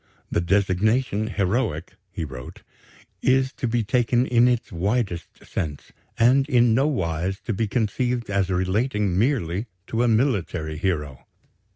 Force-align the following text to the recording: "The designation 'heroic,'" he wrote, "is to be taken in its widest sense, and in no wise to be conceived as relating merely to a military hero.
"The 0.31 0.41
designation 0.41 1.27
'heroic,'" 1.27 1.93
he 2.11 2.25
wrote, 2.25 2.63
"is 3.21 3.53
to 3.53 3.67
be 3.67 3.83
taken 3.83 4.25
in 4.25 4.47
its 4.47 4.71
widest 4.71 5.45
sense, 5.45 5.91
and 6.17 6.49
in 6.49 6.73
no 6.73 6.87
wise 6.87 7.39
to 7.41 7.53
be 7.53 7.67
conceived 7.67 8.27
as 8.27 8.49
relating 8.49 9.15
merely 9.15 9.67
to 9.85 10.01
a 10.01 10.07
military 10.07 10.77
hero. 10.79 11.27